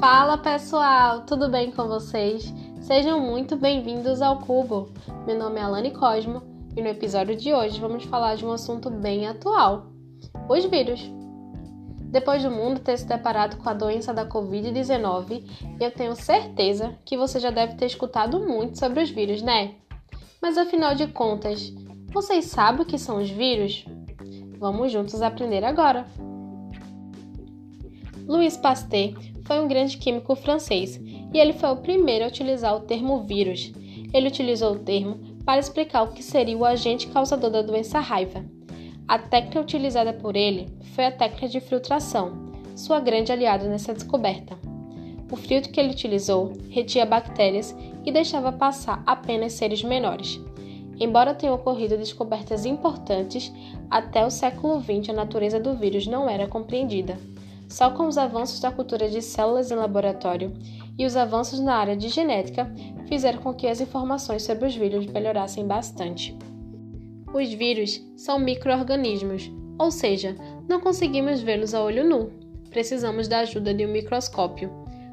Fala 0.00 0.38
pessoal, 0.38 1.22
tudo 1.22 1.48
bem 1.48 1.72
com 1.72 1.88
vocês? 1.88 2.54
Sejam 2.80 3.18
muito 3.18 3.56
bem-vindos 3.56 4.22
ao 4.22 4.38
Cubo. 4.38 4.92
Meu 5.26 5.36
nome 5.36 5.58
é 5.58 5.62
Alane 5.64 5.90
Cosmo 5.90 6.40
e 6.76 6.80
no 6.80 6.86
episódio 6.86 7.34
de 7.34 7.52
hoje 7.52 7.80
vamos 7.80 8.04
falar 8.04 8.36
de 8.36 8.46
um 8.46 8.52
assunto 8.52 8.90
bem 8.90 9.26
atual: 9.26 9.86
os 10.48 10.64
vírus. 10.66 11.00
Depois 12.00 12.44
do 12.44 12.50
mundo 12.50 12.78
ter 12.78 12.96
se 12.96 13.08
deparado 13.08 13.56
com 13.56 13.68
a 13.68 13.74
doença 13.74 14.14
da 14.14 14.24
Covid-19, 14.24 15.42
eu 15.80 15.90
tenho 15.90 16.14
certeza 16.14 16.96
que 17.04 17.16
você 17.16 17.40
já 17.40 17.50
deve 17.50 17.74
ter 17.74 17.86
escutado 17.86 18.38
muito 18.38 18.78
sobre 18.78 19.02
os 19.02 19.10
vírus, 19.10 19.42
né? 19.42 19.74
Mas 20.40 20.56
afinal 20.56 20.94
de 20.94 21.08
contas, 21.08 21.74
vocês 22.12 22.44
sabem 22.44 22.82
o 22.82 22.86
que 22.86 22.98
são 22.98 23.18
os 23.20 23.28
vírus? 23.28 23.84
Vamos 24.60 24.92
juntos 24.92 25.20
aprender 25.22 25.64
agora! 25.64 26.06
Louis 28.28 28.58
Pasteur 28.58 29.14
foi 29.44 29.58
um 29.58 29.66
grande 29.66 29.96
químico 29.96 30.36
francês 30.36 31.00
e 31.32 31.38
ele 31.38 31.54
foi 31.54 31.70
o 31.70 31.78
primeiro 31.78 32.26
a 32.26 32.28
utilizar 32.28 32.76
o 32.76 32.80
termo 32.80 33.22
vírus. 33.22 33.72
Ele 34.12 34.28
utilizou 34.28 34.74
o 34.74 34.78
termo 34.78 35.18
para 35.46 35.58
explicar 35.58 36.02
o 36.02 36.12
que 36.12 36.22
seria 36.22 36.54
o 36.54 36.66
agente 36.66 37.06
causador 37.06 37.48
da 37.48 37.62
doença 37.62 37.98
raiva. 38.00 38.44
A 39.08 39.18
técnica 39.18 39.62
utilizada 39.62 40.12
por 40.12 40.36
ele 40.36 40.68
foi 40.94 41.06
a 41.06 41.10
técnica 41.10 41.48
de 41.48 41.58
filtração, 41.58 42.52
sua 42.76 43.00
grande 43.00 43.32
aliada 43.32 43.66
nessa 43.66 43.94
descoberta. 43.94 44.58
O 45.32 45.36
filtro 45.36 45.72
que 45.72 45.80
ele 45.80 45.92
utilizou 45.92 46.52
retia 46.68 47.06
bactérias 47.06 47.74
e 48.04 48.12
deixava 48.12 48.52
passar 48.52 49.02
apenas 49.06 49.54
seres 49.54 49.82
menores. 49.82 50.38
Embora 51.00 51.32
tenham 51.32 51.54
ocorrido 51.54 51.96
descobertas 51.96 52.66
importantes, 52.66 53.50
até 53.90 54.26
o 54.26 54.30
século 54.30 54.82
XX 54.82 55.08
a 55.08 55.12
natureza 55.14 55.58
do 55.58 55.74
vírus 55.74 56.06
não 56.06 56.28
era 56.28 56.46
compreendida. 56.46 57.16
Só 57.68 57.90
com 57.90 58.06
os 58.06 58.16
avanços 58.16 58.60
da 58.60 58.72
cultura 58.72 59.08
de 59.08 59.20
células 59.20 59.70
em 59.70 59.74
laboratório 59.74 60.52
e 60.98 61.04
os 61.04 61.16
avanços 61.16 61.60
na 61.60 61.74
área 61.76 61.96
de 61.96 62.08
genética 62.08 62.72
fizeram 63.06 63.40
com 63.40 63.52
que 63.52 63.66
as 63.66 63.80
informações 63.80 64.42
sobre 64.42 64.66
os 64.66 64.74
vírus 64.74 65.06
melhorassem 65.06 65.66
bastante. 65.66 66.36
Os 67.32 67.52
vírus 67.52 68.02
são 68.16 68.38
microorganismos, 68.38 69.52
ou 69.78 69.90
seja, 69.90 70.34
não 70.66 70.80
conseguimos 70.80 71.42
vê-los 71.42 71.74
a 71.74 71.82
olho 71.82 72.08
nu. 72.08 72.32
Precisamos 72.70 73.28
da 73.28 73.40
ajuda 73.40 73.74
de 73.74 73.84
um 73.84 73.92
microscópio. 73.92 74.70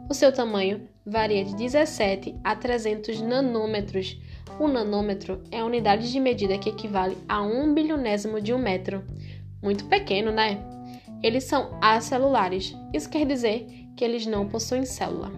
O 0.09 0.13
seu 0.13 0.31
tamanho 0.31 0.87
varia 1.05 1.43
de 1.43 1.55
17 1.55 2.35
a 2.43 2.55
300 2.55 3.21
nanômetros. 3.21 4.17
O 4.59 4.67
nanômetro 4.67 5.41
é 5.51 5.59
a 5.59 5.65
unidade 5.65 6.11
de 6.11 6.19
medida 6.19 6.57
que 6.57 6.69
equivale 6.69 7.17
a 7.27 7.41
um 7.41 7.73
bilionésimo 7.73 8.39
de 8.39 8.53
um 8.53 8.57
metro. 8.57 9.03
Muito 9.61 9.85
pequeno, 9.85 10.31
né? 10.31 10.74
Eles 11.21 11.45
são 11.45 11.77
acelulares, 11.81 12.75
isso 12.93 13.09
quer 13.09 13.25
dizer 13.25 13.67
que 13.95 14.03
eles 14.03 14.25
não 14.25 14.47
possuem 14.47 14.85
célula. 14.85 15.31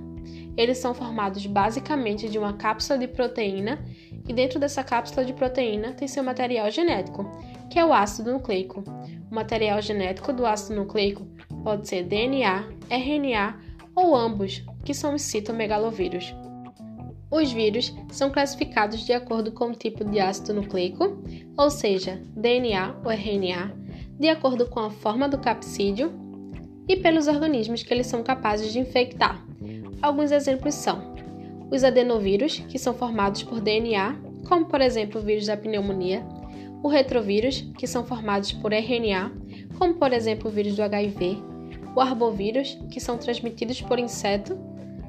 Eles 0.57 0.79
são 0.79 0.93
formados 0.93 1.45
basicamente 1.45 2.27
de 2.27 2.39
uma 2.39 2.53
cápsula 2.53 2.97
de 2.97 3.07
proteína 3.07 3.79
e 4.27 4.33
dentro 4.33 4.59
dessa 4.59 4.83
cápsula 4.83 5.23
de 5.23 5.31
proteína 5.31 5.93
tem 5.93 6.07
seu 6.07 6.23
material 6.23 6.69
genético, 6.71 7.29
que 7.69 7.77
é 7.77 7.85
o 7.85 7.93
ácido 7.93 8.33
nucleico. 8.33 8.83
O 9.31 9.35
material 9.35 9.81
genético 9.81 10.33
do 10.33 10.45
ácido 10.45 10.75
nucleico 10.75 11.27
pode 11.63 11.87
ser 11.87 12.03
DNA, 12.03 12.67
RNA 12.89 13.59
ou 13.95 14.15
ambos, 14.15 14.63
que 14.83 14.93
são 14.93 15.13
os 15.13 15.21
citomegalovírus. 15.21 16.35
Os 17.29 17.51
vírus 17.51 17.93
são 18.09 18.31
classificados 18.31 19.05
de 19.05 19.11
acordo 19.11 19.51
com 19.51 19.65
o 19.65 19.75
tipo 19.75 20.03
de 20.05 20.19
ácido 20.19 20.53
nucleico, 20.53 21.21
ou 21.57 21.69
seja, 21.69 22.21
DNA 22.35 22.95
ou 23.03 23.11
RNA, 23.11 23.75
de 24.19 24.29
acordo 24.29 24.65
com 24.67 24.79
a 24.79 24.89
forma 24.89 25.27
do 25.27 25.37
capsídeo 25.37 26.11
e 26.87 26.95
pelos 26.95 27.27
organismos 27.27 27.83
que 27.83 27.93
eles 27.93 28.07
são 28.07 28.23
capazes 28.23 28.71
de 28.71 28.79
infectar. 28.79 29.45
Alguns 30.01 30.31
exemplos 30.31 30.75
são 30.75 31.15
os 31.69 31.83
adenovírus, 31.83 32.59
que 32.69 32.79
são 32.79 32.93
formados 32.93 33.43
por 33.43 33.59
DNA, 33.59 34.15
como 34.47 34.65
por 34.65 34.79
exemplo 34.81 35.19
o 35.19 35.23
vírus 35.23 35.47
da 35.47 35.57
pneumonia, 35.57 36.25
o 36.81 36.87
retrovírus, 36.87 37.61
que 37.77 37.87
são 37.87 38.05
formados 38.05 38.51
por 38.53 38.71
RNA, 38.71 39.31
como 39.77 39.95
por 39.95 40.13
exemplo 40.13 40.49
o 40.49 40.53
vírus 40.53 40.75
do 40.75 40.83
HIV, 40.83 41.37
o 41.95 41.99
arbovírus, 41.99 42.77
que 42.89 42.99
são 42.99 43.17
transmitidos 43.17 43.81
por 43.81 43.99
inseto, 43.99 44.57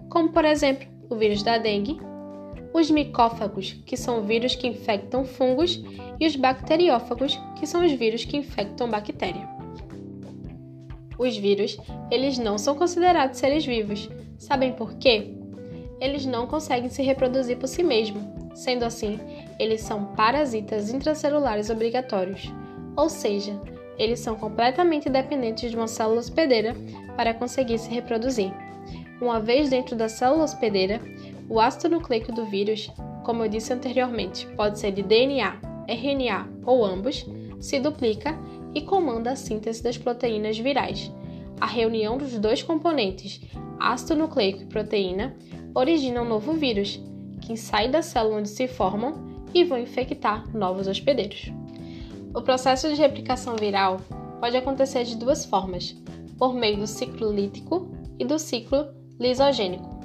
como 0.09 0.31
por 0.31 0.45
exemplo 0.45 0.89
o 1.09 1.15
vírus 1.15 1.43
da 1.43 1.59
dengue, 1.59 2.01
os 2.73 2.91
micófagos, 2.91 3.73
que 3.85 3.97
são 3.97 4.23
vírus 4.23 4.55
que 4.55 4.67
infectam 4.67 5.25
fungos, 5.25 5.83
e 6.21 6.27
os 6.27 6.37
bacteriófagos, 6.37 7.39
que 7.59 7.67
são 7.67 7.85
os 7.85 7.93
vírus 7.93 8.25
que 8.25 8.37
infectam 8.37 8.91
bactéria. 8.91 9.49
Os 11.19 11.37
vírus, 11.37 11.77
eles 12.11 12.39
não 12.39 12.59
são 12.59 12.77
considerados 12.77 13.39
seres 13.39 13.67
vivos. 13.67 14.09
Sabem 14.39 14.73
por 14.73 14.95
quê? 14.95 15.35
Eles 16.01 16.25
não 16.25 16.47
conseguem 16.47 16.89
se 16.89 17.03
reproduzir 17.03 17.57
por 17.57 17.67
si 17.67 17.83
mesmos. 17.83 18.23
Sendo 18.55 18.85
assim, 18.85 19.19
eles 19.59 19.81
são 19.81 20.05
parasitas 20.15 20.91
intracelulares 20.91 21.71
obrigatórios, 21.71 22.53
ou 22.97 23.09
seja, 23.09 23.61
eles 23.99 24.21
são 24.21 24.37
completamente 24.37 25.09
dependentes 25.09 25.71
de 25.71 25.77
uma 25.77 25.89
célula 25.89 26.21
hospedeira 26.21 26.75
para 27.17 27.35
conseguir 27.35 27.79
se 27.79 27.91
reproduzir. 27.91 28.53
Uma 29.21 29.41
vez 29.41 29.69
dentro 29.69 29.97
da 29.97 30.09
célula 30.09 30.45
hospedeira, 30.45 31.01
o 31.49 31.59
ácido 31.59 31.89
nucleico 31.89 32.31
do 32.33 32.45
vírus, 32.45 32.91
como 33.25 33.43
eu 33.43 33.49
disse 33.49 33.73
anteriormente, 33.73 34.47
pode 34.57 34.79
ser 34.79 34.93
de 34.93 35.03
DNA, 35.03 35.61
RNA 35.89 36.49
ou 36.65 36.85
ambos, 36.85 37.27
se 37.59 37.81
duplica 37.81 38.39
e 38.75 38.83
comanda 38.83 39.33
a 39.33 39.37
síntese 39.37 39.83
das 39.83 39.97
proteínas 39.97 40.59
virais. 40.59 41.11
A 41.61 41.67
reunião 41.67 42.19
dos 42.19 42.39
dois 42.39 42.63
componentes, 42.63 43.41
ácido 43.81 44.17
nucleico 44.17 44.63
e 44.63 44.67
proteína, 44.67 45.35
origina 45.75 46.23
um 46.23 46.29
novo 46.29 46.53
vírus, 46.53 47.01
que 47.41 47.57
sai 47.57 47.89
da 47.89 48.03
célula 48.03 48.39
onde 48.39 48.49
se 48.49 48.69
formam 48.69 49.27
e 49.55 49.65
vão 49.65 49.79
infectar 49.79 50.47
novos 50.55 50.87
hospedeiros. 50.87 51.51
O 52.35 52.43
processo 52.43 52.89
de 52.89 52.95
replicação 52.95 53.57
viral 53.57 54.01
pode 54.39 54.57
acontecer 54.57 55.05
de 55.05 55.17
duas 55.17 55.45
formas, 55.47 55.97
por 56.37 56.55
meio 56.55 56.77
do 56.77 56.87
ciclo 56.87 57.33
lítico 57.33 57.91
e 58.19 58.25
do 58.25 58.39
ciclo 58.39 58.89
lisogênico. 59.19 59.98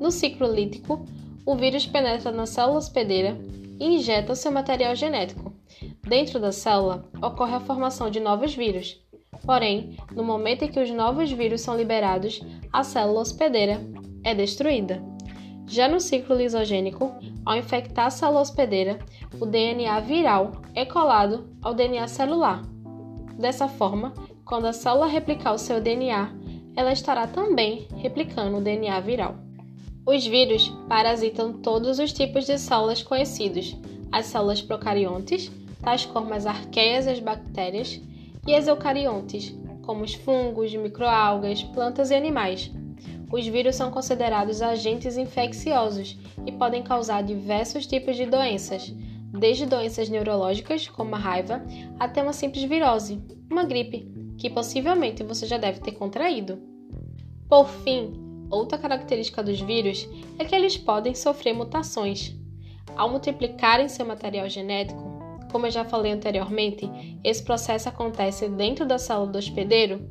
No 0.00 0.10
ciclo 0.10 0.50
lítico, 0.50 1.04
o 1.44 1.54
vírus 1.54 1.86
penetra 1.86 2.32
na 2.32 2.46
célula 2.46 2.78
hospedeira 2.78 3.36
e 3.78 3.96
injeta 3.96 4.34
seu 4.34 4.50
material 4.50 4.96
genético. 4.96 5.52
Dentro 6.02 6.40
da 6.40 6.50
célula, 6.52 7.04
ocorre 7.22 7.54
a 7.54 7.60
formação 7.60 8.08
de 8.08 8.18
novos 8.18 8.54
vírus. 8.54 8.98
Porém, 9.44 9.98
no 10.14 10.24
momento 10.24 10.64
em 10.64 10.68
que 10.68 10.80
os 10.80 10.90
novos 10.90 11.30
vírus 11.30 11.60
são 11.60 11.76
liberados, 11.76 12.40
a 12.72 12.82
célula 12.82 13.20
hospedeira 13.20 13.78
é 14.24 14.34
destruída. 14.34 15.02
Já 15.66 15.86
no 15.86 16.00
ciclo 16.00 16.34
lisogênico, 16.34 17.12
ao 17.44 17.58
infectar 17.58 18.06
a 18.06 18.10
célula 18.10 18.40
hospedeira, 18.40 18.98
o 19.38 19.44
DNA 19.44 20.00
viral 20.00 20.52
é 20.74 20.86
colado 20.86 21.54
ao 21.60 21.74
DNA 21.74 22.08
celular. 22.08 22.62
Dessa 23.38 23.68
forma, 23.68 24.14
quando 24.46 24.64
a 24.64 24.72
célula 24.72 25.06
replicar 25.06 25.52
o 25.52 25.58
seu 25.58 25.78
DNA, 25.78 26.30
ela 26.74 26.90
estará 26.90 27.26
também 27.26 27.86
replicando 27.96 28.56
o 28.56 28.60
DNA 28.62 28.98
viral. 29.00 29.49
Os 30.10 30.26
vírus 30.26 30.68
parasitam 30.88 31.52
todos 31.52 32.00
os 32.00 32.12
tipos 32.12 32.44
de 32.44 32.58
células 32.58 33.00
conhecidos, 33.00 33.76
as 34.10 34.26
células 34.26 34.60
procariontes, 34.60 35.48
tais 35.80 36.04
como 36.04 36.34
as 36.34 36.46
arqueias 36.46 37.06
e 37.06 37.10
as 37.10 37.20
bactérias, 37.20 38.00
e 38.44 38.52
as 38.52 38.66
eucariontes, 38.66 39.54
como 39.82 40.02
os 40.02 40.12
fungos, 40.14 40.74
microalgas, 40.74 41.62
plantas 41.62 42.10
e 42.10 42.16
animais. 42.16 42.72
Os 43.32 43.46
vírus 43.46 43.76
são 43.76 43.92
considerados 43.92 44.60
agentes 44.60 45.16
infecciosos 45.16 46.18
e 46.44 46.50
podem 46.50 46.82
causar 46.82 47.22
diversos 47.22 47.86
tipos 47.86 48.16
de 48.16 48.26
doenças, 48.26 48.92
desde 49.32 49.64
doenças 49.64 50.08
neurológicas, 50.08 50.88
como 50.88 51.14
a 51.14 51.18
raiva, 51.18 51.62
até 52.00 52.20
uma 52.20 52.32
simples 52.32 52.64
virose, 52.64 53.22
uma 53.48 53.62
gripe, 53.62 54.12
que 54.36 54.50
possivelmente 54.50 55.22
você 55.22 55.46
já 55.46 55.56
deve 55.56 55.78
ter 55.78 55.92
contraído. 55.92 56.58
Por 57.48 57.68
fim, 57.68 58.29
Outra 58.50 58.76
característica 58.76 59.42
dos 59.42 59.60
vírus 59.60 60.08
é 60.38 60.44
que 60.44 60.54
eles 60.54 60.76
podem 60.76 61.14
sofrer 61.14 61.54
mutações. 61.54 62.34
Ao 62.96 63.08
multiplicarem 63.08 63.88
seu 63.88 64.04
material 64.04 64.48
genético, 64.48 65.20
como 65.52 65.66
eu 65.66 65.70
já 65.70 65.84
falei 65.84 66.12
anteriormente, 66.12 66.90
esse 67.22 67.42
processo 67.42 67.88
acontece 67.88 68.48
dentro 68.48 68.84
da 68.84 68.98
célula 68.98 69.28
do 69.28 69.38
hospedeiro, 69.38 70.08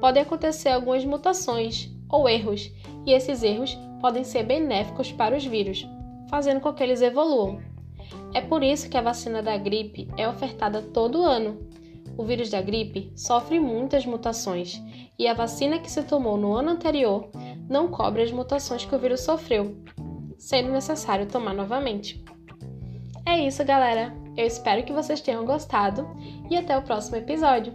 podem 0.00 0.22
acontecer 0.22 0.70
algumas 0.70 1.04
mutações 1.04 1.90
ou 2.08 2.28
erros, 2.28 2.70
e 3.06 3.12
esses 3.12 3.42
erros 3.42 3.78
podem 4.00 4.24
ser 4.24 4.44
benéficos 4.44 5.12
para 5.12 5.36
os 5.36 5.44
vírus, 5.44 5.86
fazendo 6.28 6.60
com 6.60 6.72
que 6.72 6.82
eles 6.82 7.00
evoluam. 7.00 7.60
É 8.34 8.40
por 8.40 8.62
isso 8.62 8.88
que 8.88 8.96
a 8.96 9.02
vacina 9.02 9.42
da 9.42 9.56
gripe 9.56 10.08
é 10.16 10.28
ofertada 10.28 10.82
todo 10.82 11.22
ano. 11.22 11.70
O 12.16 12.24
vírus 12.24 12.50
da 12.50 12.60
gripe 12.60 13.10
sofre 13.16 13.58
muitas 13.58 14.04
mutações 14.04 14.82
e 15.18 15.26
a 15.26 15.34
vacina 15.34 15.78
que 15.78 15.90
se 15.90 16.02
tomou 16.02 16.36
no 16.36 16.52
ano 16.52 16.70
anterior 16.70 17.30
não 17.72 17.88
cobre 17.88 18.22
as 18.22 18.30
mutações 18.30 18.84
que 18.84 18.94
o 18.94 18.98
vírus 18.98 19.22
sofreu, 19.22 19.82
sendo 20.38 20.70
necessário 20.70 21.26
tomar 21.26 21.54
novamente. 21.54 22.22
É 23.26 23.38
isso, 23.46 23.64
galera. 23.64 24.14
Eu 24.36 24.46
espero 24.46 24.84
que 24.84 24.92
vocês 24.92 25.20
tenham 25.20 25.44
gostado 25.44 26.06
e 26.50 26.56
até 26.56 26.76
o 26.76 26.82
próximo 26.82 27.16
episódio. 27.16 27.74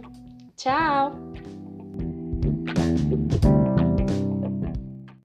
Tchau! 0.56 1.12